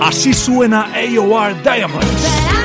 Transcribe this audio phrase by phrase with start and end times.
[0.00, 2.57] Así suena AOR Diamonds.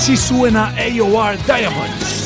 [0.00, 2.19] Así suena AOR Diamonds.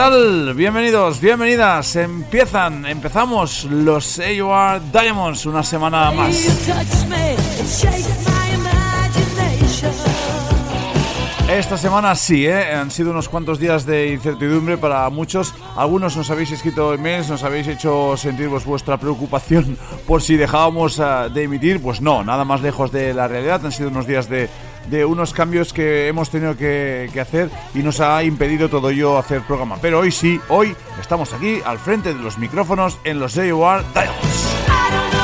[0.00, 0.54] Tal?
[0.54, 1.94] Bienvenidos, bienvenidas.
[1.94, 6.34] Empiezan, empezamos los AOR Diamonds una semana más.
[11.50, 12.72] Esta semana sí, ¿eh?
[12.72, 15.52] han sido unos cuantos días de incertidumbre para muchos.
[15.76, 20.98] Algunos nos habéis escrito emails, nos habéis hecho sentir pues, vuestra preocupación por si dejábamos
[20.98, 21.82] uh, de emitir.
[21.82, 23.66] Pues no, nada más lejos de la realidad.
[23.66, 24.48] Han sido unos días de
[24.88, 29.42] de unos cambios que hemos tenido que, hacer y nos ha impedido todo ello hacer
[29.42, 29.76] programa.
[29.80, 35.19] Pero hoy sí, hoy estamos aquí al frente de los micrófonos en los AOR Diamonds.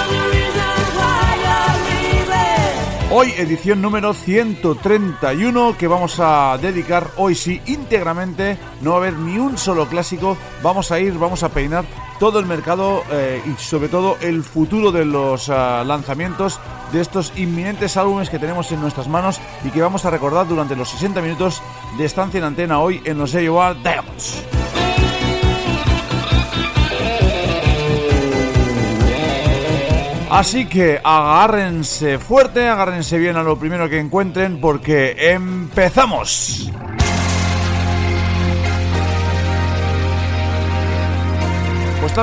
[3.18, 9.14] Hoy edición número 131 que vamos a dedicar hoy sí íntegramente, no va a haber
[9.14, 11.86] ni un solo clásico, vamos a ir, vamos a peinar
[12.20, 16.60] todo el mercado eh, y sobre todo el futuro de los ah, lanzamientos
[16.92, 20.76] de estos inminentes álbumes que tenemos en nuestras manos y que vamos a recordar durante
[20.76, 21.62] los 60 minutos
[21.96, 24.55] de estancia en antena hoy en los AOR Diamonds.
[30.36, 36.70] Así que agárrense fuerte, agárrense bien a lo primero que encuentren porque empezamos.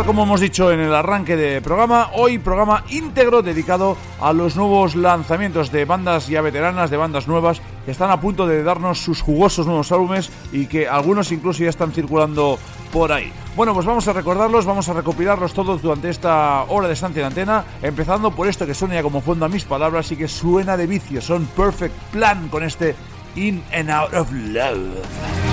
[0.01, 4.95] Como hemos dicho en el arranque de programa, hoy programa íntegro dedicado a los nuevos
[4.95, 9.21] lanzamientos de bandas ya veteranas, de bandas nuevas, que están a punto de darnos sus
[9.21, 12.57] jugosos nuevos álbumes y que algunos incluso ya están circulando
[12.91, 13.31] por ahí.
[13.55, 17.27] Bueno, pues vamos a recordarlos, vamos a recopilarlos todos durante esta hora de estancia de
[17.27, 20.75] antena, empezando por esto que suena ya como fondo a mis palabras y que suena
[20.75, 22.95] de vicio, son Perfect Plan con este
[23.35, 25.52] In and Out of Love.